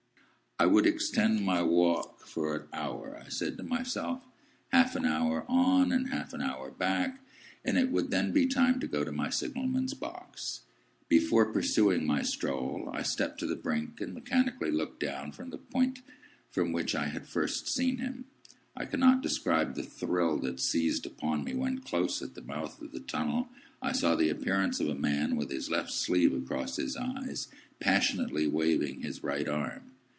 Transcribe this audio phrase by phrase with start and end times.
[0.59, 4.27] I would extend my walk for an hour, I said to myself,
[4.71, 7.19] half an hour on and half an hour back,
[7.65, 10.59] and it would then be time to go to my signal man's box.
[11.09, 15.57] Before pursuing my stroll, I stepped to the brink, and mechanically looked down, from the
[15.57, 16.03] point
[16.51, 18.25] from which I had first seen him.
[18.77, 22.91] I cannot describe the thrill that seized upon me, when, close at the mouth of
[22.91, 23.49] the tunnel,
[23.81, 27.47] I saw the appearance of a man, with his left sleeve across his eyes,
[27.79, 29.87] passionately waving his right arm.